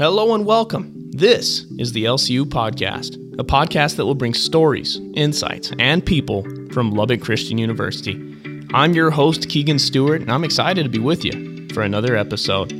[0.00, 0.94] Hello and welcome.
[1.10, 6.42] This is the LCU Podcast, a podcast that will bring stories, insights, and people
[6.72, 8.14] from Lubbock Christian University.
[8.72, 12.70] I'm your host, Keegan Stewart, and I'm excited to be with you for another episode.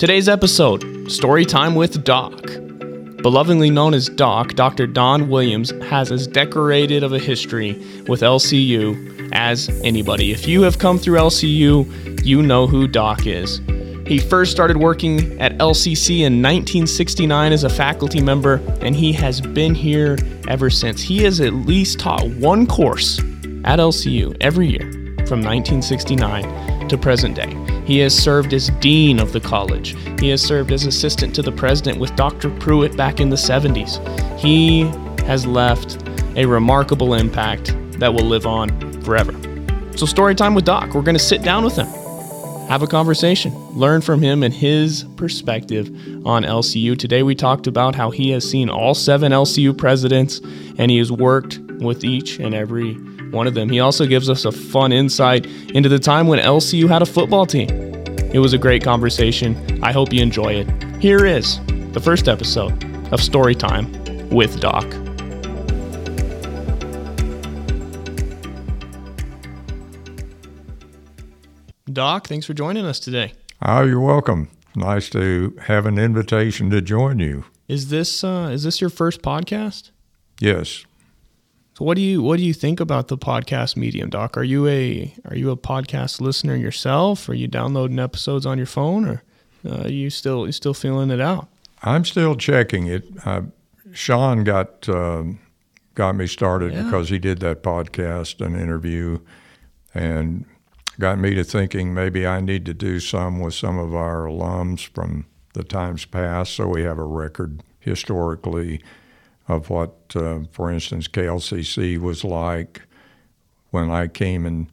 [0.00, 2.42] Today's episode Story Time with Doc.
[2.42, 4.88] Belovedly known as Doc, Dr.
[4.88, 7.74] Don Williams has as decorated of a history
[8.08, 10.32] with LCU as anybody.
[10.32, 13.60] If you have come through LCU, you know who Doc is.
[14.06, 19.40] He first started working at LCC in 1969 as a faculty member, and he has
[19.40, 21.00] been here ever since.
[21.00, 23.18] He has at least taught one course
[23.64, 24.90] at LCU every year
[25.26, 27.56] from 1969 to present day.
[27.86, 29.96] He has served as dean of the college.
[30.20, 32.50] He has served as assistant to the president with Dr.
[32.50, 34.06] Pruitt back in the 70s.
[34.38, 34.82] He
[35.24, 39.32] has left a remarkable impact that will live on forever.
[39.96, 40.92] So, story time with Doc.
[40.92, 42.03] We're going to sit down with him
[42.68, 45.88] have a conversation, learn from him and his perspective
[46.26, 46.98] on LCU.
[46.98, 50.40] Today, we talked about how he has seen all seven LCU presidents
[50.78, 52.94] and he has worked with each and every
[53.30, 53.68] one of them.
[53.68, 57.46] He also gives us a fun insight into the time when LCU had a football
[57.46, 57.68] team.
[58.32, 59.82] It was a great conversation.
[59.82, 61.02] I hope you enjoy it.
[61.02, 61.60] Here is
[61.92, 62.72] the first episode
[63.12, 65.03] of Storytime with Doc.
[71.94, 73.34] Doc, thanks for joining us today.
[73.62, 74.48] Oh, you're welcome.
[74.74, 77.44] Nice to have an invitation to join you.
[77.68, 79.90] Is this uh, is this your first podcast?
[80.40, 80.84] Yes.
[81.74, 84.36] So what do you what do you think about the podcast medium, Doc?
[84.36, 87.28] Are you a are you a podcast listener yourself?
[87.28, 89.22] Are you downloading episodes on your phone, or
[89.64, 91.46] uh, are you still you still feeling it out?
[91.84, 93.04] I'm still checking it.
[93.24, 93.42] Uh,
[93.92, 95.22] Sean got uh,
[95.94, 96.82] got me started yeah.
[96.82, 99.20] because he did that podcast and interview,
[99.94, 100.44] and
[100.98, 104.86] got me to thinking maybe I need to do some with some of our alums
[104.88, 108.80] from the times past so we have a record historically
[109.48, 112.82] of what, uh, for instance, KLCC was like
[113.70, 114.70] when I came in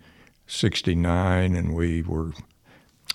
[0.48, 2.31] 69 and we were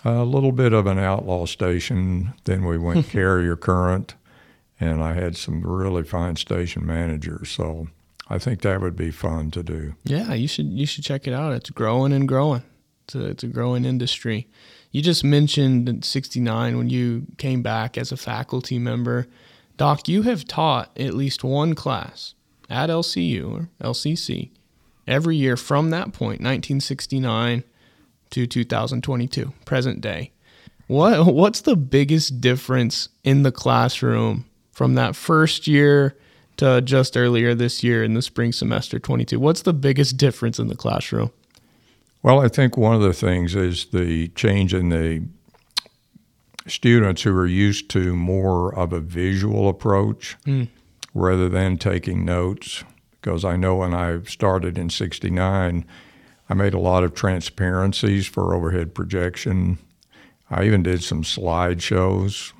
[0.04, 2.34] a little bit of an outlaw station.
[2.44, 4.14] Then we went carrier current
[4.78, 7.50] and I had some really fine station managers.
[7.50, 7.88] So
[8.28, 9.94] I think that would be fun to do.
[10.04, 11.52] Yeah, you should you should check it out.
[11.52, 12.62] It's growing and growing.
[13.14, 14.48] It's a, growing industry.
[14.90, 19.26] You just mentioned in 69 when you came back as a faculty member.
[19.76, 22.34] Doc, you have taught at least one class
[22.68, 24.50] at LCU or LCC
[25.06, 27.62] every year from that point, 1969
[28.30, 30.32] to 2022, present day.
[30.88, 36.16] What what's the biggest difference in the classroom from that first year
[36.58, 39.38] to just earlier this year in the spring semester 22?
[39.40, 41.32] What's the biggest difference in the classroom?
[42.26, 45.28] Well, I think one of the things is the change in the
[46.66, 50.68] students who are used to more of a visual approach mm.
[51.14, 52.82] rather than taking notes.
[53.12, 55.84] Because I know when I started in 69,
[56.48, 59.78] I made a lot of transparencies for overhead projection.
[60.50, 62.52] I even did some slideshows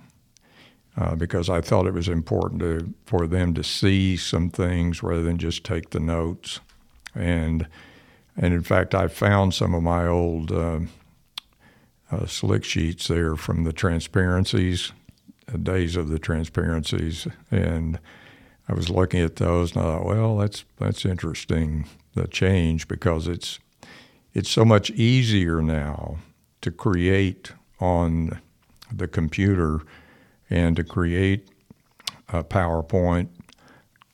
[0.97, 5.25] uh, because I thought it was important to, for them to see some things rather
[5.25, 6.61] than just take the notes.
[7.17, 7.67] And
[8.37, 10.81] and in fact, I found some of my old uh,
[12.11, 14.93] uh, slick sheets there from the transparencies,
[15.53, 17.99] uh, days of the transparencies, and
[18.69, 23.29] I was looking at those and I thought, well, that's that's interesting the change because
[23.29, 23.59] it's
[24.35, 26.19] it's so much easier now
[26.61, 28.41] to create on
[28.93, 29.81] the computer
[30.51, 31.49] and to create
[32.29, 33.29] a PowerPoint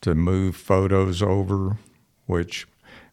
[0.03, 1.79] to move photos over,
[2.27, 2.67] which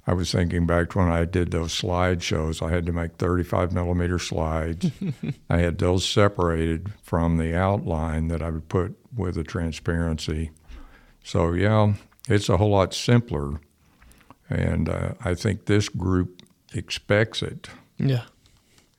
[0.09, 2.63] I was thinking back to when I did those slide shows.
[2.63, 4.89] I had to make 35 millimeter slides.
[5.51, 10.49] I had those separated from the outline that I would put with the transparency.
[11.23, 11.93] So, yeah,
[12.27, 13.61] it's a whole lot simpler.
[14.49, 16.41] And uh, I think this group
[16.73, 17.69] expects it.
[17.99, 18.23] Yeah.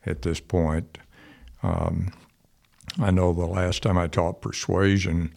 [0.06, 0.96] At this point.
[1.64, 2.12] Um,
[3.00, 5.34] I know the last time I taught persuasion,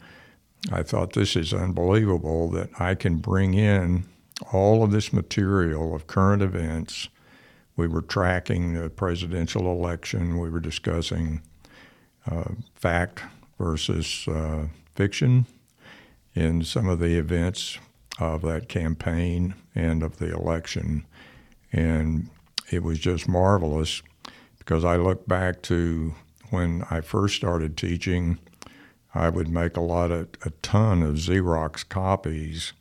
[0.71, 4.05] I thought this is unbelievable that I can bring in
[4.51, 7.09] all of this material of current events.
[7.75, 10.39] We were tracking the presidential election.
[10.39, 11.41] We were discussing
[12.29, 13.23] uh, fact
[13.57, 15.45] versus uh, fiction
[16.35, 17.77] in some of the events
[18.19, 21.05] of that campaign and of the election.
[21.71, 22.29] And
[22.71, 24.01] it was just marvelous
[24.59, 26.13] because I look back to
[26.49, 28.39] when I first started teaching,
[29.15, 32.73] I would make a lot of a ton of Xerox copies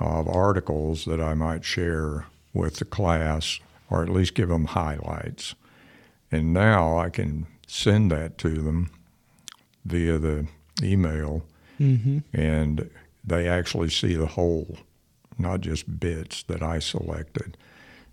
[0.00, 3.60] of articles that I might share with the class
[3.90, 5.54] or at least give them highlights.
[6.32, 8.90] And now I can send that to them
[9.84, 10.46] via the
[10.82, 11.42] email,
[11.78, 12.18] mm-hmm.
[12.32, 12.90] and
[13.24, 14.78] they actually see the whole,
[15.38, 17.56] not just bits that I selected.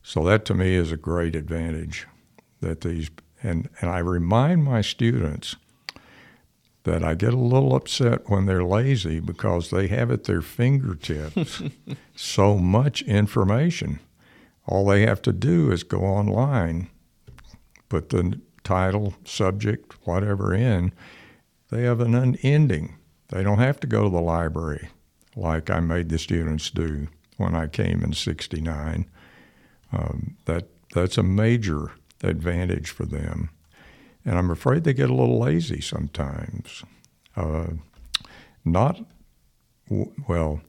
[0.04, 2.08] So that to me is a great advantage
[2.62, 3.10] that these
[3.44, 5.56] and and I remind my students
[6.88, 11.62] that I get a little upset when they're lazy because they have at their fingertips
[12.16, 14.00] so much information.
[14.66, 16.90] All they have to do is go online,
[17.90, 20.94] put the title, subject, whatever in.
[21.70, 22.96] They have an unending.
[23.28, 24.88] They don't have to go to the library
[25.36, 29.06] like I made the students do when I came in '69.
[29.92, 31.92] Um, that that's a major
[32.24, 33.50] advantage for them.
[34.28, 36.84] And I'm afraid they get a little lazy sometimes.
[37.38, 37.68] Uh,
[38.66, 39.00] not,
[40.28, 40.60] well,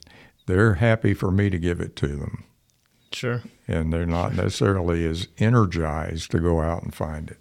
[0.46, 2.44] they're happy for me to give it to them.
[3.10, 3.42] Sure.
[3.66, 7.38] And they're not necessarily as energized to go out and find it.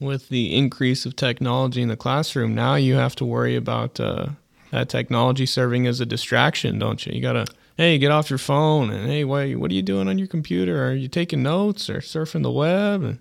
[0.00, 4.28] With the increase of technology in the classroom, now you have to worry about uh,
[4.70, 7.12] that technology serving as a distraction, don't you?
[7.12, 7.44] You got to,
[7.76, 10.82] hey, get off your phone, and hey, what, what are you doing on your computer?
[10.86, 13.02] Are you taking notes or surfing the web?
[13.02, 13.18] And,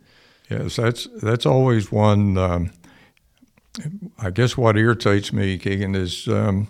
[0.50, 2.38] Yes, that's that's always one.
[2.38, 2.72] Um,
[4.18, 6.68] I guess what irritates me, Keegan, is um,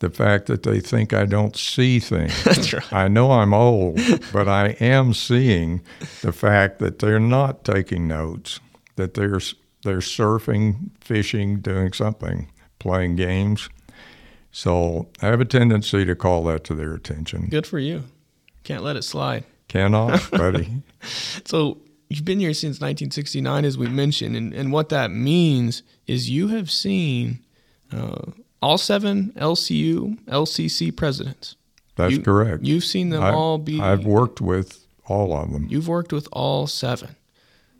[0.00, 2.44] the fact that they think I don't see things.
[2.44, 2.92] That's right.
[2.92, 3.98] I know I'm old,
[4.32, 5.80] but I am seeing
[6.20, 8.60] the fact that they're not taking notes,
[8.96, 9.40] that they're
[9.82, 13.68] they're surfing, fishing, doing something, playing games.
[14.50, 17.46] So I have a tendency to call that to their attention.
[17.50, 18.04] Good for you.
[18.62, 19.44] Can't let it slide.
[19.68, 20.82] Cannot, buddy.
[21.44, 21.78] so
[22.08, 26.48] you've been here since 1969, as we mentioned, and, and what that means is you
[26.48, 27.40] have seen
[27.92, 31.56] uh, all seven LCU, LCC presidents.
[31.96, 32.64] That's you, correct.
[32.64, 33.80] You've seen them I've, all be.
[33.80, 35.66] I've worked with all of them.
[35.68, 37.16] You've worked with all seven.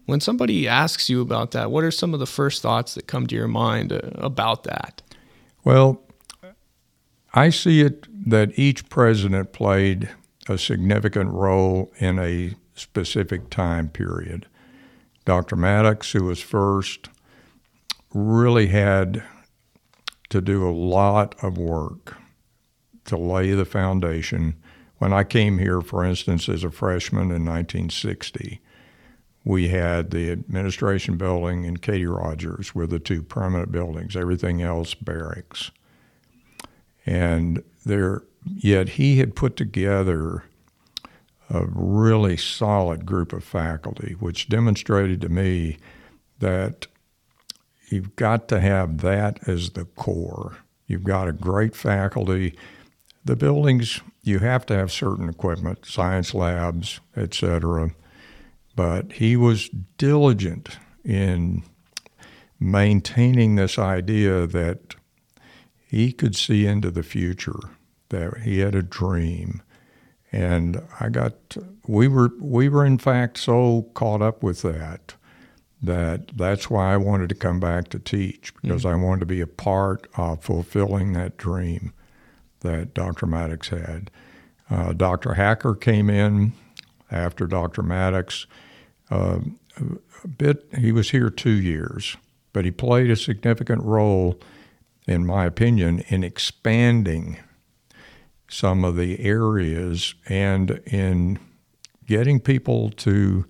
[0.07, 3.27] When somebody asks you about that, what are some of the first thoughts that come
[3.27, 5.03] to your mind uh, about that?
[5.65, 6.03] Well,
[7.33, 10.11] I see it that each president played
[10.49, 14.47] a significant role in a specific time period.
[15.25, 15.57] Dr.
[15.57, 17.09] Mattox, who was first,
[18.13, 19.23] really had
[20.29, 22.17] to do a lot of work
[23.07, 24.55] to lay the foundation.
[24.99, 28.61] When I came here, for instance, as a freshman in 1960,
[29.45, 34.95] we had the administration building and Katie Rogers were the two permanent buildings, everything else
[34.95, 35.71] barracks.
[37.05, 40.45] And there, yet he had put together
[41.51, 45.79] a really solid group of faculty, which demonstrated to me
[46.39, 46.87] that
[47.89, 50.59] you've got to have that as the core.
[50.87, 52.57] You've got a great faculty.
[53.25, 57.91] The buildings, you have to have certain equipment, science labs, etc.
[58.77, 61.63] But he was diligent in
[62.59, 64.95] maintaining this idea that
[65.87, 67.61] he could see into the future,
[68.09, 69.63] that he had a dream
[70.35, 75.15] and I got we were we were in fact so caught up with that
[75.81, 79.01] that that's why I wanted to come back to teach because mm-hmm.
[79.01, 81.93] I wanted to be a part of fulfilling that dream
[82.61, 83.27] that Dr.
[83.27, 84.11] Mattox had.
[84.71, 85.35] Uh, Dr.
[85.35, 86.55] Hacker came in
[87.11, 87.83] after Dr.
[87.83, 88.47] Mattox.
[89.11, 89.41] Uh,
[90.25, 92.17] a bit he was here two years,
[92.53, 94.41] but he played a significant role,
[95.07, 97.39] in my opinion, in expanding
[98.49, 101.39] some of the areas and in
[102.07, 103.45] getting people to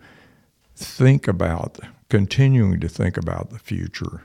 [0.75, 4.23] think about, continuing to think about the future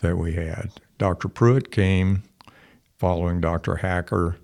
[0.00, 0.70] that we had.
[0.98, 1.28] Dr.
[1.28, 2.22] Pruitt came
[2.98, 3.76] following Dr.
[3.76, 4.36] Hacker,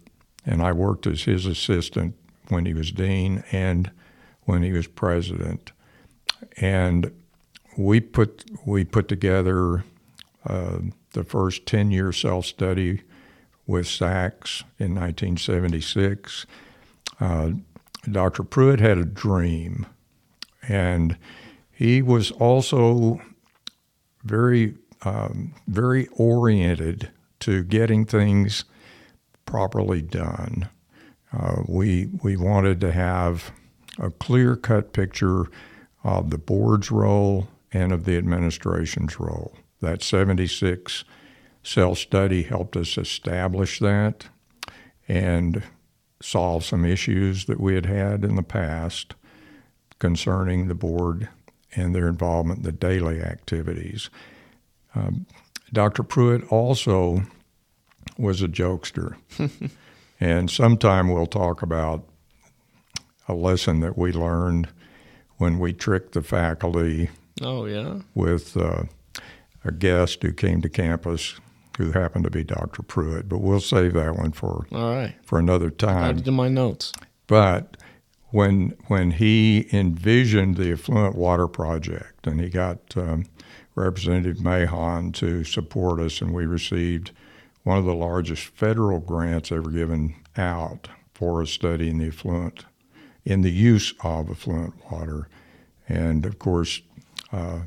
[0.45, 2.15] and I worked as his assistant
[2.49, 3.91] when he was dean and
[4.45, 5.73] when he was president.
[6.57, 7.13] And
[7.77, 9.85] we put we put together
[10.45, 10.79] uh,
[11.13, 13.03] the first ten year self study
[13.67, 16.47] with SACS in 1976.
[17.19, 17.51] Uh,
[18.11, 18.43] Dr.
[18.43, 19.87] Pruitt had a dream,
[20.67, 21.17] and
[21.71, 23.21] he was also
[24.25, 28.65] very, um, very oriented to getting things
[29.45, 30.69] properly done.
[31.33, 33.53] Uh, we we wanted to have
[33.99, 35.47] a clear cut picture
[36.03, 39.55] of the board's role and of the administration's role.
[39.81, 41.05] That 76
[41.63, 44.27] Self study helped us establish that
[45.07, 45.63] and
[46.23, 49.15] solve some issues that we had had in the past
[49.99, 51.29] concerning the board
[51.75, 54.11] and their involvement in the daily activities.
[54.95, 55.27] Um,
[55.73, 56.03] Dr.
[56.03, 57.23] Pruitt also
[58.19, 59.17] was a jokester.
[60.21, 62.05] and sometime we'll talk about
[63.29, 64.69] a lesson that we learned
[65.37, 67.11] when we tricked the faculty.
[67.41, 68.01] Oh, yeah.
[68.15, 68.85] With uh,
[69.65, 71.39] a guest who came to campus
[71.81, 72.83] who happened to be Dr.
[72.83, 75.15] Pruitt, but we'll save that one for All right.
[75.25, 76.05] for another time.
[76.11, 76.93] Added to my notes.
[77.27, 77.79] But
[78.29, 83.25] when when he envisioned the effluent water project, and he got um,
[83.75, 87.13] Representative Mahon to support us, and we received
[87.63, 92.65] one of the largest federal grants ever given out for a study in the effluent,
[93.25, 95.29] in the use of effluent water,
[95.89, 96.83] and of course.
[97.33, 97.61] Uh,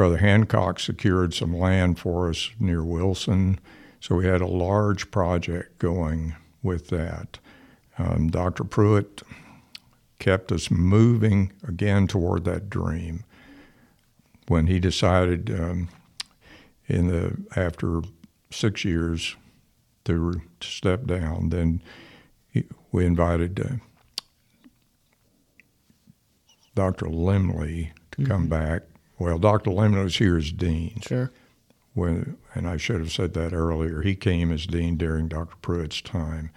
[0.00, 3.60] Brother Hancock secured some land for us near Wilson,
[4.00, 7.38] so we had a large project going with that.
[7.98, 8.64] Um, Dr.
[8.64, 9.20] Pruitt
[10.18, 13.24] kept us moving again toward that dream.
[14.48, 15.90] When he decided um,
[16.86, 18.00] in the after
[18.50, 19.36] six years
[20.06, 21.82] to, step down, then
[22.48, 23.74] he, we invited uh,
[26.74, 27.04] Dr.
[27.04, 28.84] Lemley to come back.
[29.20, 29.70] Well, Dr.
[29.70, 31.30] Lemley was here as dean Sure.
[31.92, 34.00] when, and I should have said that earlier.
[34.00, 35.56] He came as dean during Dr.
[35.60, 36.48] Pruitt's time,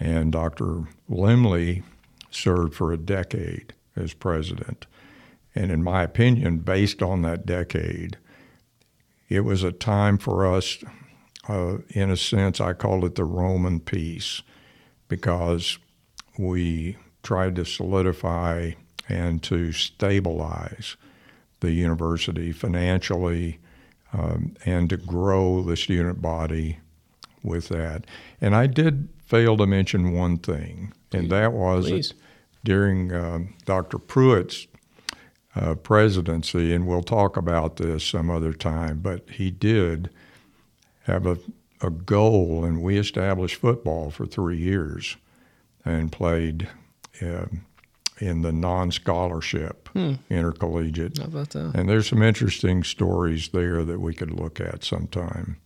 [0.00, 0.88] and Dr.
[1.08, 1.84] Lemley
[2.32, 4.88] served for a decade as president.
[5.54, 8.18] And in my opinion, based on that decade,
[9.28, 10.78] it was a time for us,
[11.48, 14.42] uh, in a sense, I called it the Roman peace,
[15.06, 15.78] because
[16.36, 18.72] we tried to solidify
[19.08, 20.96] and to stabilize
[21.60, 23.58] the university financially
[24.12, 26.78] um, and to grow the student body
[27.42, 28.04] with that.
[28.40, 32.12] And I did fail to mention one thing, and that was that
[32.64, 33.98] during um, Dr.
[33.98, 34.66] Pruitt's
[35.54, 40.10] uh, presidency, and we'll talk about this some other time, but he did
[41.02, 41.38] have a,
[41.80, 45.16] a goal, and we established football for three years
[45.84, 46.68] and played
[47.22, 47.64] um
[48.20, 50.14] in the non scholarship hmm.
[50.30, 51.18] intercollegiate.
[51.18, 51.72] How about that?
[51.74, 55.58] And there's some interesting stories there that we could look at sometime.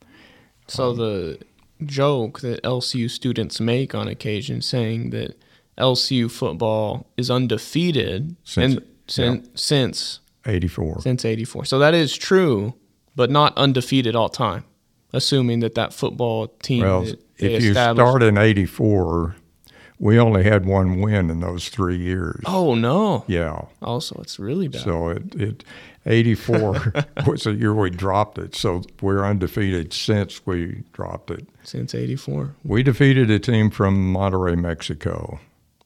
[0.69, 1.39] So the
[1.85, 5.37] joke that LCU students make on occasion, saying that
[5.79, 11.01] LCU football is undefeated Since- and since since 84.
[11.03, 11.65] since '84.
[11.65, 12.75] So that is true,
[13.17, 14.65] but not undefeated all time.
[15.13, 17.07] Assuming that that football team Well,
[17.37, 19.37] if you start in 84,
[20.03, 22.43] we only had one win in those three years.
[22.45, 23.25] oh no!
[23.29, 23.53] Yeah.
[23.53, 24.83] Oh, also, it's really bad.
[24.83, 25.65] So it, it
[26.07, 26.93] 84
[27.27, 28.57] was the year we dropped it.
[28.57, 31.49] So we're undefeated since we dropped it.
[31.63, 32.57] since '84.
[32.65, 35.39] We defeated a team from Monterrey, Mexico.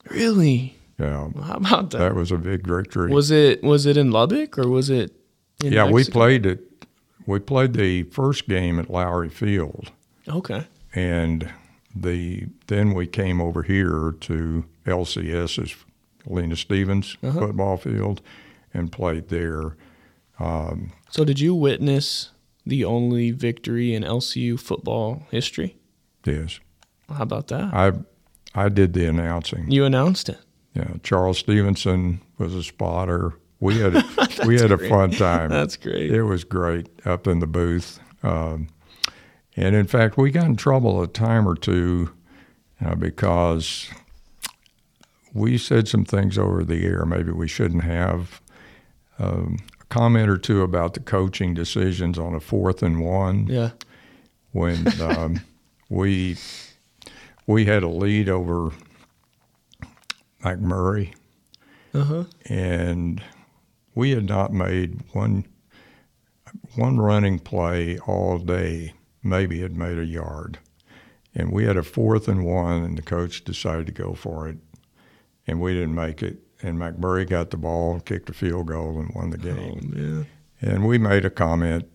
[0.08, 0.74] Really?
[0.98, 1.28] Yeah.
[1.42, 1.98] How about that?
[1.98, 3.12] That was a big victory.
[3.12, 5.12] Was it was it in Lubbock or was it?
[5.62, 6.60] In yeah, we played it.
[7.26, 9.90] We played the first game at Lowrey Field.
[10.26, 10.64] Okay.
[10.94, 11.52] and
[11.98, 15.74] the then we came over here to LCS's
[16.26, 17.40] Lena Stevens Uh-huh.
[17.40, 18.20] football field
[18.74, 19.76] and played there.
[20.38, 22.30] So did you witness
[22.66, 25.76] the only victory in LCU football history?
[26.24, 26.60] Yes,
[27.08, 27.72] How about that?
[27.72, 27.92] I
[28.54, 29.70] I did the announcing.
[29.70, 30.38] You announced it.
[30.74, 33.34] Yeah, Charles Stevenson was a spotter.
[33.60, 34.04] We had a,
[34.46, 35.50] we had a fun time.
[35.50, 36.10] That's great.
[36.10, 38.00] It was great up in the booth.
[38.22, 38.68] Um,
[39.56, 42.12] and in fact, we got in trouble a time or two
[42.84, 43.88] uh, because
[45.32, 48.40] we said some things over the air maybe we shouldn't have.
[49.18, 53.70] Um, a comment or two about the coaching decisions on a fourth and one Yeah.
[54.52, 55.40] when um,
[55.88, 56.36] we
[57.46, 58.72] we had a lead over
[60.42, 61.14] McMurry
[61.94, 62.24] Uh huh.
[62.46, 63.22] and
[63.94, 65.46] we had not made one
[66.74, 68.92] one running play all day.
[69.28, 70.58] Maybe had made a yard,
[71.34, 74.58] and we had a fourth and one, and the coach decided to go for it,
[75.46, 76.38] and we didn't make it.
[76.62, 79.92] And McMurry got the ball, kicked a field goal, and won the Oh game.
[79.94, 80.26] man.
[80.62, 81.86] And we made a comment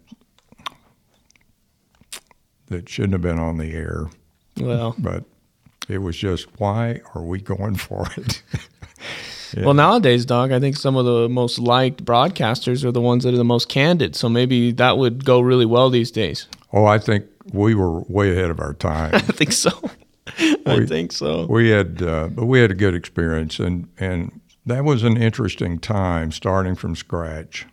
[2.67, 4.07] that shouldn't have been on the air,
[4.57, 5.25] Well, but
[5.89, 8.41] it was just why are we going for it?
[9.57, 9.65] Yeah.
[9.65, 13.33] well nowadays, Doc, I think some of the most liked broadcasters are the ones that
[13.33, 14.15] are the most candid.
[14.15, 16.47] So maybe that would go really well these days.
[16.73, 19.11] Oh, I think we were way ahead of our time.
[19.15, 19.71] I think so.
[20.65, 21.45] I We- think so.
[21.47, 25.79] we had, uh, but we had a good experience, and and that was an interesting
[25.79, 27.65] time, starting from scratch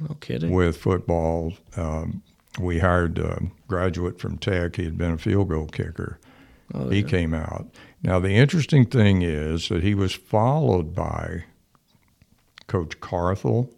[0.00, 0.52] No kidding.
[0.52, 1.54] with football.
[1.76, 2.22] Um,
[2.60, 4.76] we hired a graduate from Tech.
[4.76, 6.18] He had been a field goal kicker.
[6.74, 7.66] Oh, he came out.
[8.02, 11.44] Now the interesting thing is that he was followed by
[12.68, 13.70] Coach Carthel,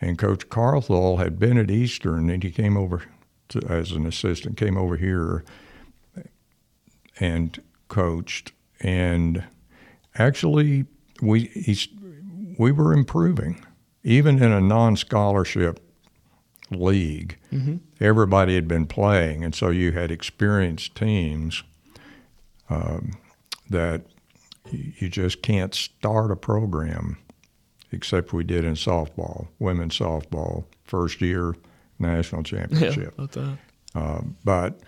[0.00, 3.02] and Coach Carthel had been at Eastern, and he came over
[3.52, 5.44] to, as an assistant, came over here
[7.20, 9.44] and coached, and
[10.16, 10.86] actually
[11.20, 11.88] we he's,
[12.58, 13.64] we were improving,
[14.02, 15.80] even in a non-scholarship
[16.70, 17.38] league.
[18.00, 21.62] Everybody had been playing, and so you had experienced teams
[22.70, 23.12] um,
[23.68, 24.02] that
[24.70, 27.18] you just can't start a program
[27.90, 31.54] except we did in softball, women's softball, first year
[32.02, 33.14] national championship.
[33.32, 33.58] that.
[33.94, 34.80] Um, but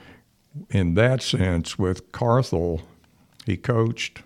[0.71, 2.83] in that sense, with Carthel,
[3.47, 4.23] he coached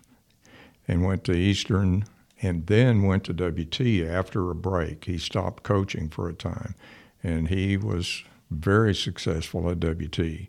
[0.87, 2.05] and went to Eastern
[2.41, 5.05] and then went to WT after a break.
[5.05, 6.75] He stopped coaching for a time
[7.23, 10.49] and he was very successful at WT.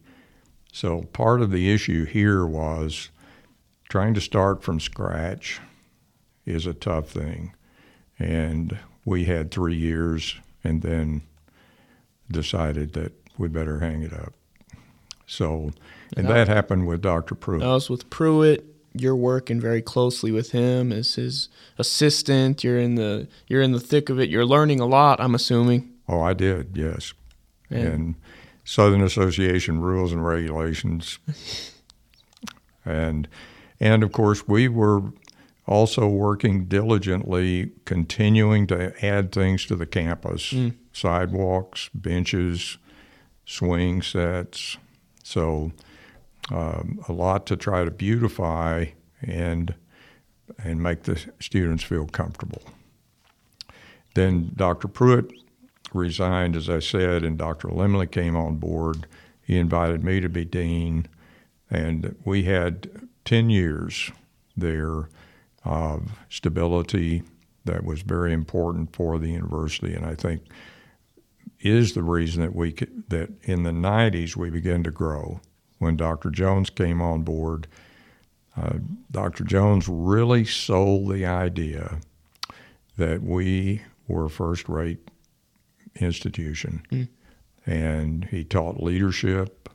[0.72, 3.10] So part of the issue here was
[3.90, 5.60] trying to start from scratch
[6.46, 7.54] is a tough thing.
[8.20, 11.24] And we had three years and then
[12.32, 14.34] decided that we'd better hang it up.
[15.26, 15.72] So,
[16.18, 17.36] and that happened with Dr.
[17.36, 17.62] Pruitt.
[17.62, 18.66] That was with Pruitt.
[18.94, 22.64] You're working very closely with him as his assistant.
[22.64, 24.30] You're in the you're in the thick of it.
[24.30, 25.22] You're learning a lot.
[25.22, 25.94] I'm assuming.
[26.08, 27.14] Oh, I did, yes.
[27.70, 28.16] And, And
[28.64, 31.20] Southern Association rules and regulations.
[32.86, 33.28] and
[33.80, 35.04] and of course we were
[35.68, 40.52] also working diligently continuing to add things to the campus.
[40.52, 40.76] Mm.
[40.94, 42.78] Sidewalks, benches,
[43.46, 44.78] swing sets.
[45.24, 45.72] So
[46.52, 48.86] um, a lot to try to beautify
[49.22, 49.76] and
[50.64, 52.64] and make the students feel comfortable.
[54.16, 54.88] Then Dr.
[54.88, 55.32] Pruitt
[55.94, 57.68] resigned, as I said, and Dr.
[57.68, 59.06] Lemley came on board.
[59.42, 61.08] He invited me to be dean,
[61.70, 62.90] and we had
[63.26, 64.12] 10 years
[64.58, 65.10] there
[65.64, 67.24] of stability
[67.66, 70.42] that was very important for the university, and I think
[71.60, 72.74] is the reason that we
[73.10, 75.42] that in the 90s we began to grow.
[75.78, 76.30] When Dr.
[76.30, 77.68] Jones came on board,
[78.58, 78.80] uh,
[79.12, 79.46] Dr.
[79.46, 82.02] Jones really sold the idea
[82.98, 85.10] that we were a first-rate
[85.96, 86.84] institution,
[87.66, 89.70] and he taught leadership,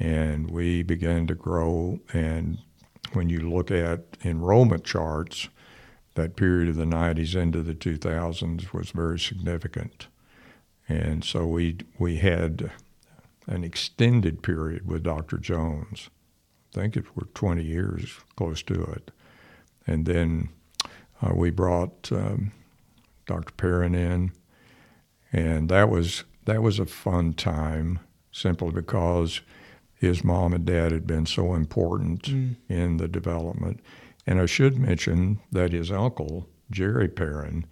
[0.00, 2.00] and we began to grow.
[2.12, 2.58] And
[3.12, 5.48] when you look at enrollment charts,
[6.14, 10.08] that period of the 90s into the 2000s was very significant.
[10.88, 12.72] And so we we had
[13.46, 15.38] an extended period with Dr.
[15.38, 16.10] Jones.
[16.72, 19.10] I think it were 20 years, close to it.
[19.86, 20.50] And then
[21.22, 22.52] uh, we brought um,
[23.26, 23.52] Dr.
[23.54, 24.32] Perrin in,
[25.32, 28.00] and that was that was a fun time,
[28.32, 29.40] simply because
[29.94, 32.28] his mom and dad had been so important
[32.68, 33.80] in the development.
[34.26, 37.66] And I should mention that his uncle, Jerry Perrin,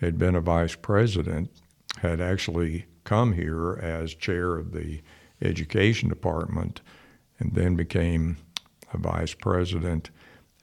[0.00, 1.50] had been a vice president,
[1.98, 5.00] had actually come here as chair of the
[5.40, 6.80] education department,
[7.38, 8.36] and then became
[8.92, 10.10] a vice president.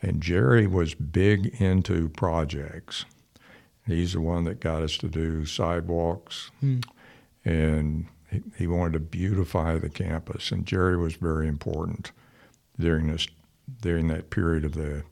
[0.02, 3.06] And Jerry was big into projects.
[3.86, 6.80] He's the one that got us to do sidewalks, hmm.
[7.44, 10.52] and he, he wanted to beautify the campus.
[10.52, 12.12] And Jerry was very important
[12.80, 13.28] during this
[13.82, 15.04] during that period of the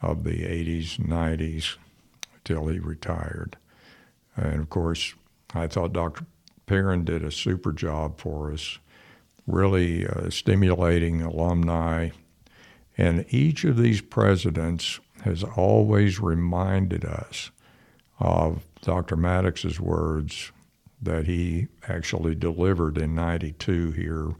[0.00, 1.76] of the 80s, 90s,
[2.44, 3.56] till he retired.
[4.36, 5.14] And of course,
[5.54, 6.26] I thought Dr.
[6.66, 8.78] Perrin did a super job for us,
[9.46, 12.10] really uh, stimulating alumni.
[12.96, 17.50] And each of these presidents has always reminded us
[18.20, 19.16] of Dr.
[19.16, 20.52] Mattox's words
[21.00, 24.34] that he actually delivered in 92 here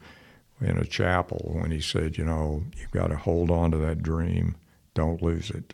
[0.61, 4.03] in a chapel when he said, you know, you've got to hold on to that
[4.03, 4.55] dream,
[4.93, 5.73] don't lose it.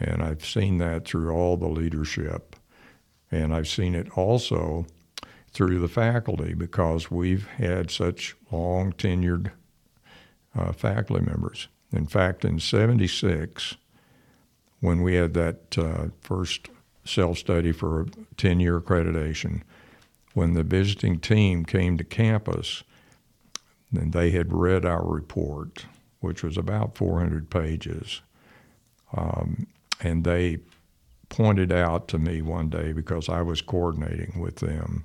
[0.00, 2.54] And I've seen that through all the leadership.
[3.30, 4.86] And I've seen it also
[5.50, 9.50] through the faculty because we've had such long tenured
[10.54, 11.68] uh, faculty members.
[11.92, 13.76] In fact, in 76,
[14.80, 16.68] when we had that uh, first
[17.04, 19.62] self study for 10 year accreditation,
[20.34, 22.84] when the visiting team came to campus,
[23.90, 25.86] then they had read our report,
[26.20, 28.20] which was about 400 pages.
[29.16, 29.66] Um,
[30.00, 30.58] and they
[31.28, 35.04] pointed out to me one day because I was coordinating with them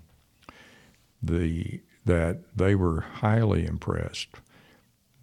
[1.22, 4.28] the that they were highly impressed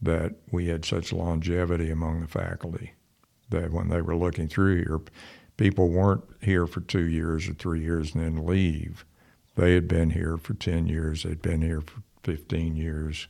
[0.00, 2.92] that we had such longevity among the faculty
[3.50, 5.00] that when they were looking through here
[5.56, 9.04] people weren't here for 2 years or 3 years and then leave.
[9.56, 13.28] They had been here for 10 years they'd been here for 15 years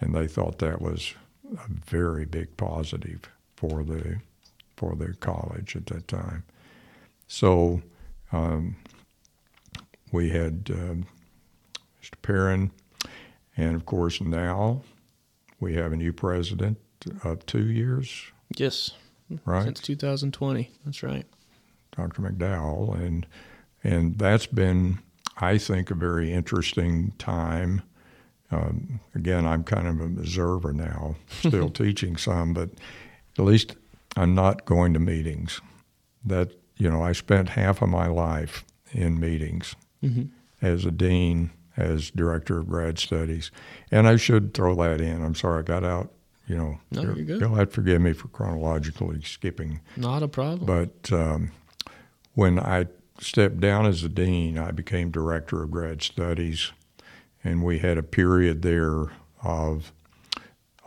[0.00, 1.14] and they thought that was
[1.56, 4.20] a very big positive for the
[4.76, 6.44] for the college at that time
[7.32, 7.80] so
[8.32, 8.74] um,
[10.10, 11.06] we had um,
[12.02, 12.20] Mr.
[12.22, 12.72] Perrin,
[13.56, 14.82] and of course now
[15.60, 16.78] we have a new president
[17.22, 18.24] of two years,
[18.56, 18.90] Yes,
[19.44, 19.62] right?
[19.64, 20.70] since 2020.
[20.84, 21.24] That's right.
[21.96, 22.22] Dr.
[22.22, 23.26] McDowell, and
[23.84, 24.98] and that's been
[25.36, 27.82] I think, a very interesting time.
[28.50, 32.70] Um, again, I'm kind of an observer now, still teaching some, but
[33.38, 33.76] at least
[34.16, 35.60] I'm not going to meetings.
[36.24, 40.24] That you know, I spent half of my life in meetings mm-hmm.
[40.62, 43.50] as a dean, as director of grad studies,
[43.90, 45.22] and I should throw that in.
[45.22, 46.10] I'm sorry I got out.
[46.46, 47.40] You know, no, you're good.
[47.40, 49.80] You'll have to forgive me for chronologically skipping.
[49.96, 50.64] Not a problem.
[50.66, 51.52] But um,
[52.32, 52.86] when I
[53.20, 56.72] stepped down as a dean, I became director of grad studies,
[57.44, 59.12] and we had a period there
[59.44, 59.92] of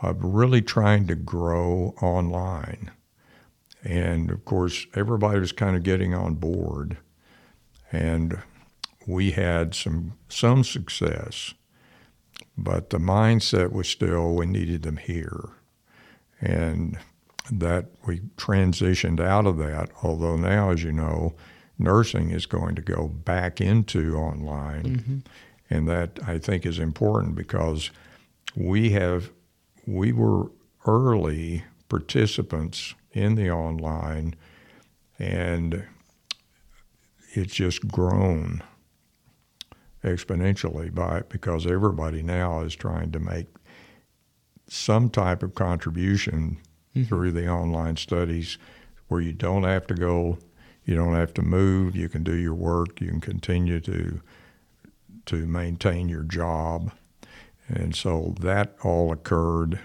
[0.02, 2.90] of really trying to grow online.
[3.84, 6.96] And of course, everybody was kind of getting on board,
[7.92, 8.42] and
[9.06, 11.52] we had some some success,
[12.56, 15.50] but the mindset was still we needed them here,
[16.40, 16.98] and
[17.52, 19.90] that we transitioned out of that.
[20.02, 21.34] Although now, as you know,
[21.78, 24.84] nursing is going to go back into online.
[24.84, 25.18] Mm-hmm.
[25.70, 27.90] And that I think is important because
[28.54, 29.30] we have
[29.86, 30.50] we were
[30.86, 34.34] early participants in the online
[35.18, 35.86] and
[37.32, 38.62] it's just grown
[40.02, 43.46] exponentially by because everybody now is trying to make
[44.68, 46.58] some type of contribution
[46.94, 47.04] mm-hmm.
[47.04, 48.58] through the online studies
[49.08, 50.36] where you don't have to go
[50.84, 51.96] you don't have to move.
[51.96, 53.00] You can do your work.
[53.00, 54.20] You can continue to
[55.26, 56.92] to maintain your job,
[57.68, 59.80] and so that all occurred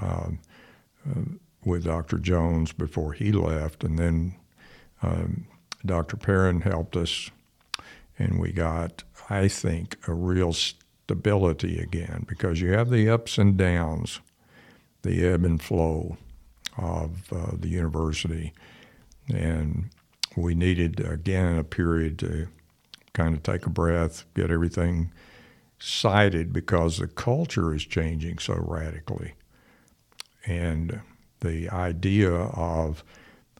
[0.00, 0.30] uh,
[1.06, 1.20] uh,
[1.64, 2.18] with Dr.
[2.18, 4.34] Jones before he left, and then
[5.02, 5.46] um,
[5.84, 6.16] Dr.
[6.16, 7.30] Perrin helped us,
[8.18, 13.56] and we got, I think, a real stability again because you have the ups and
[13.56, 14.20] downs,
[15.02, 16.16] the ebb and flow
[16.78, 18.52] of uh, the university,
[19.28, 19.90] and
[20.36, 22.48] we needed again a period to
[23.12, 25.12] kind of take a breath, get everything
[25.78, 29.34] sighted because the culture is changing so radically.
[30.46, 31.00] And
[31.40, 33.04] the idea of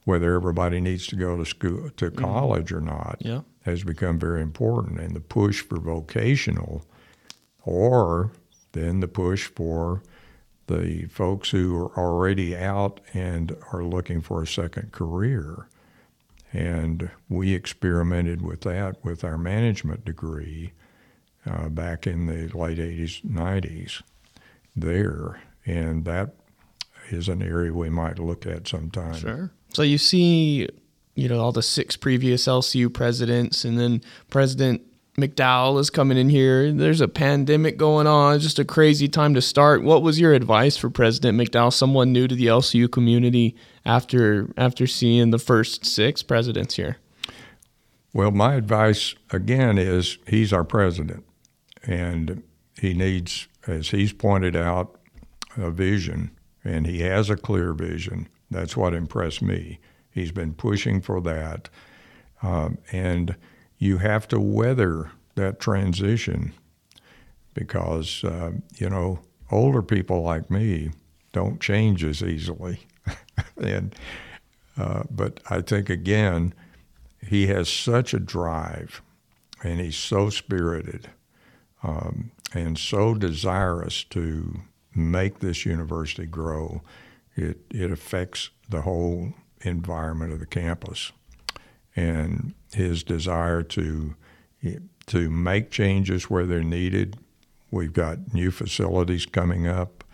[0.04, 2.24] whether everybody needs to go to school to mm-hmm.
[2.24, 2.88] college mm-hmm.
[2.88, 3.40] or not yeah.
[3.64, 6.84] has become very important and the push for vocational
[7.62, 8.32] or
[8.72, 10.02] then the push for
[10.66, 15.66] the folks who are already out and are looking for a second career
[16.52, 20.72] and we experimented with that with our management degree
[21.46, 24.02] uh, back in the late 80s, 90s
[24.74, 25.40] there.
[25.64, 26.34] And that
[27.12, 29.14] is an area we might look at sometime.
[29.14, 29.50] Sure.
[29.72, 30.68] So you see,
[31.14, 34.82] you know, all the six previous LCU presidents, and then President
[35.16, 36.72] McDowell is coming in here.
[36.72, 38.36] There's a pandemic going on.
[38.36, 39.82] It's just a crazy time to start.
[39.82, 44.86] What was your advice for President McDowell, someone new to the LCU community, after after
[44.86, 46.98] seeing the first six presidents here?
[48.12, 51.24] Well, my advice again is he's our president,
[51.84, 52.42] and
[52.80, 54.96] he needs, as he's pointed out,
[55.56, 56.30] a vision,
[56.64, 58.28] and he has a clear vision.
[58.50, 59.80] That's what impressed me.
[60.10, 61.68] He's been pushing for that,
[62.42, 63.36] um, and
[63.78, 66.52] you have to weather that transition
[67.54, 69.20] because, uh, you know,
[69.50, 70.90] older people like me
[71.32, 72.80] don't change as easily.
[73.56, 73.94] and,
[74.76, 76.54] uh, but I think, again,
[77.26, 79.02] he has such a drive
[79.62, 81.10] and he's so spirited
[81.82, 84.60] um, and so desirous to
[84.94, 86.82] make this university grow.
[87.36, 91.12] It, it affects the whole environment of the campus.
[91.96, 94.14] And his desire to
[95.06, 97.16] to make changes where they're needed.
[97.70, 100.04] We've got new facilities coming up,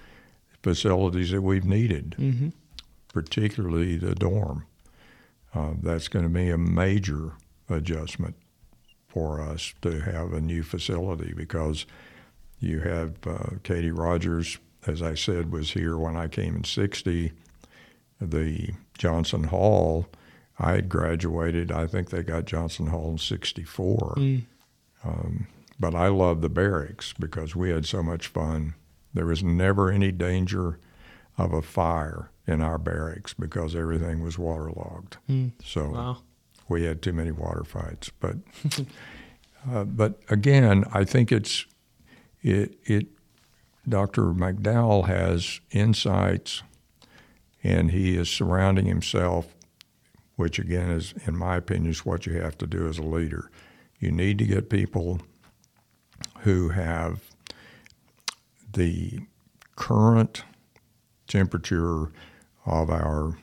[0.63, 2.49] facilities that we've needed, mm-hmm.
[3.09, 4.67] particularly the dorm.
[5.55, 7.33] Uh, that's going to be a major
[7.69, 8.37] adjustment
[9.09, 11.87] for us to have a new facility because
[12.59, 17.33] you have uh, Katie Rogers, as I said, was here when I came in 60.
[18.21, 20.07] The Johnson Hall
[20.59, 21.71] I had graduated.
[21.71, 24.15] I think they got Johnson Hall in '64.
[24.17, 24.43] Mm.
[25.05, 25.47] Um,
[25.79, 28.75] but I loved the barracks because we had so much fun.
[29.13, 30.79] There was never any danger
[31.37, 35.19] of a fire in our barracks because everything was waterlogged.
[35.29, 35.53] Mm.
[35.63, 36.19] So wow.
[36.69, 38.11] we had too many water fights.
[38.19, 38.37] But
[39.71, 41.67] uh, but again, I think it's
[42.43, 43.09] it it.
[43.89, 44.33] Dr.
[44.33, 46.63] McDowell has insights,
[47.63, 49.57] and he is surrounding himself
[50.37, 53.51] which again is, in my opinion, is what you have to do as a leader.
[53.99, 55.21] You need to get people
[56.41, 57.23] who have
[58.75, 59.21] the
[59.75, 60.45] current
[61.27, 62.13] temperature
[62.67, 63.39] of our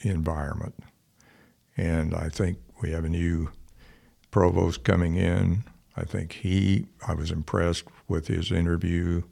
[0.00, 0.74] environment.
[1.76, 3.50] And I think we have a new
[4.30, 5.64] provost coming in.
[5.94, 9.22] I think he, I was impressed with his interview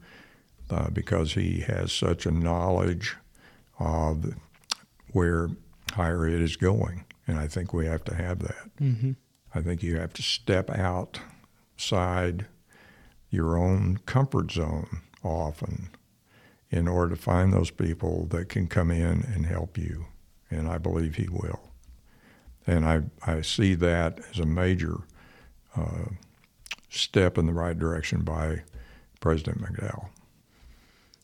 [0.71, 3.17] uh, because he has such a knowledge
[3.79, 4.35] of
[5.13, 5.49] where
[5.93, 7.05] higher ed is going.
[7.27, 8.77] And I think we have to have that.
[8.81, 9.13] Mm-hmm.
[9.55, 12.47] I think you have to step outside
[13.31, 15.91] your own comfort zone often
[16.71, 20.07] in order to find those people that can come in and help you.
[20.51, 21.71] And I believe he will.
[22.67, 24.97] And I, I see that as a major
[25.77, 26.07] uh,
[26.89, 28.63] step in the right direction by
[29.21, 30.09] President McDowell.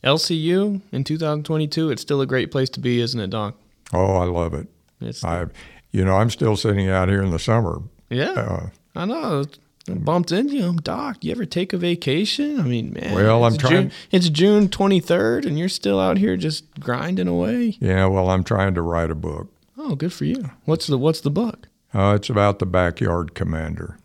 [0.04, 3.54] LCU in 2022, it's still a great place to be, isn't it, Doc?
[3.92, 4.66] Oh, I love it.
[5.00, 5.46] It's I,
[5.92, 7.82] you know, I'm still sitting out here in the summer.
[8.08, 9.44] yeah, Uh, I know.
[9.88, 11.24] I bumped into you, Doc.
[11.24, 12.60] You ever take a vacation?
[12.60, 13.14] I mean, man.
[13.14, 17.76] Well, I'm trying- June, it's June 23rd, and you're still out here just grinding away.
[17.80, 19.48] yeah, well, I'm trying to write a book.
[19.78, 20.50] Oh, good for you.
[20.66, 21.66] What's the What's the book?
[21.94, 23.96] Uh, it's about the backyard commander.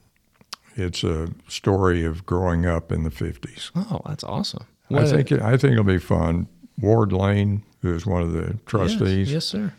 [0.75, 3.71] It's a story of growing up in the 50s.
[3.75, 4.65] Oh, that's awesome.
[4.93, 6.47] I think it, I think it'll be fun.
[6.79, 9.73] Ward Lane, who is one of the trustees, Yes, sir.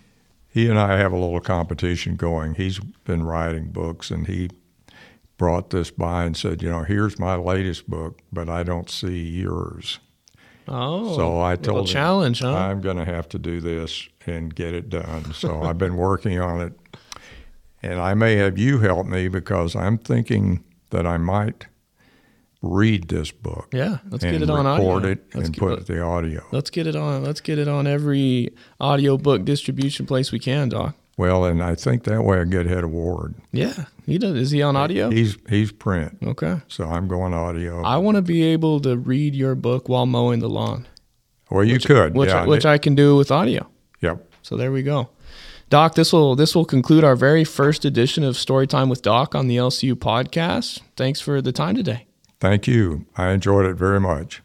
[0.48, 2.54] he and I have a little competition going.
[2.54, 4.50] He's been writing books, and he
[5.36, 9.22] brought this by and said, "You know, here's my latest book, but I don't see
[9.28, 9.98] yours."
[10.68, 12.52] Oh, So I told him, challenge, huh?
[12.52, 15.32] I'm going to have to do this and get it done.
[15.32, 16.72] So I've been working on it.
[17.84, 21.66] And I may have you help me because I'm thinking that I might
[22.62, 25.10] read this book yeah, let's get it on record audio.
[25.10, 26.42] it Let's and get, put the audio.
[26.52, 27.22] let's get it on.
[27.22, 30.94] Let's get it on every audiobook distribution place we can, Doc.
[31.18, 33.34] Well, and I think that way I get ahead of Ward.
[33.52, 34.34] Yeah, he does.
[34.36, 35.10] Is he on audio?
[35.10, 36.60] He's he's print, Okay.
[36.68, 37.82] so I'm going audio.
[37.82, 40.86] I want to be able to read your book while mowing the lawn,
[41.50, 42.42] well, you could, which yeah.
[42.42, 43.66] I, which I can do with audio.
[44.00, 44.26] yep.
[44.42, 45.08] So there we go.
[45.68, 49.46] Doc, this will this will conclude our very first edition of Storytime with Doc on
[49.48, 50.80] the LCU podcast.
[50.96, 52.05] Thanks for the time today.
[52.40, 53.06] Thank you.
[53.16, 54.42] I enjoyed it very much.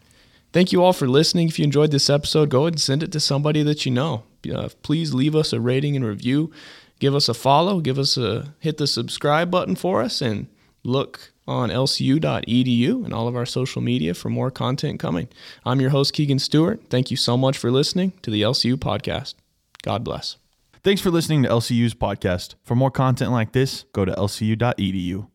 [0.52, 1.48] Thank you all for listening.
[1.48, 4.24] If you enjoyed this episode, go ahead and send it to somebody that you know.
[4.52, 6.50] Uh, please leave us a rating and review.
[6.98, 7.80] Give us a follow.
[7.80, 10.48] Give us a hit the subscribe button for us, and
[10.84, 15.28] look on lcu.edu and all of our social media for more content coming.
[15.64, 16.82] I'm your host Keegan Stewart.
[16.90, 19.34] Thank you so much for listening to the LCU podcast.
[19.82, 20.36] God bless.
[20.84, 22.54] Thanks for listening to LCU's podcast.
[22.64, 25.28] For more content like this, go to lcu.edu.